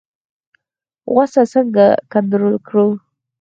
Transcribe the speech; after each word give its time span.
غوسه 1.13 1.43
څنګه 1.53 1.85
کنټرول 2.13 2.55
کړو؟ 2.67 2.87